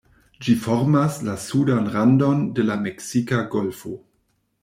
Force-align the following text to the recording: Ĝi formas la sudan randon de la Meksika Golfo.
Ĝi 0.45 0.53
formas 0.61 1.17
la 1.27 1.33
sudan 1.43 1.91
randon 1.97 2.41
de 2.59 2.65
la 2.71 2.79
Meksika 2.87 3.45
Golfo. 3.55 3.93